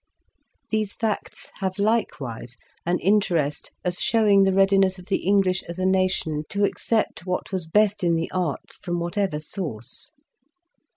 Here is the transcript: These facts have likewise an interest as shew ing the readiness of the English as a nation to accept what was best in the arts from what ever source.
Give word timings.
These 0.71 0.95
facts 0.95 1.51
have 1.59 1.77
likewise 1.77 2.55
an 2.87 2.97
interest 2.97 3.69
as 3.85 4.01
shew 4.01 4.25
ing 4.25 4.45
the 4.45 4.51
readiness 4.51 4.97
of 4.97 5.05
the 5.05 5.27
English 5.27 5.61
as 5.69 5.77
a 5.77 5.85
nation 5.85 6.41
to 6.49 6.65
accept 6.65 7.27
what 7.27 7.51
was 7.51 7.67
best 7.67 8.03
in 8.03 8.15
the 8.15 8.31
arts 8.31 8.77
from 8.77 8.99
what 8.99 9.15
ever 9.15 9.39
source. 9.39 10.11